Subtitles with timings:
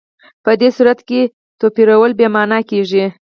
[0.43, 1.21] په دې صورت کې
[1.59, 3.05] توپیرول بې معنا کېږي.